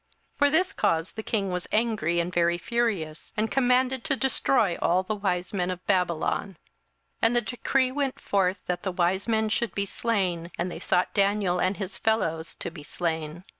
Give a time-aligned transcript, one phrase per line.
[0.39, 4.75] 27:002:012 For this cause the king was angry and very furious, and commanded to destroy
[4.81, 6.53] all the wise men of Babylon.
[7.21, 10.79] 27:002:013 And the decree went forth that the wise men should be slain; and they
[10.79, 13.43] sought Daniel and his fellows to be slain.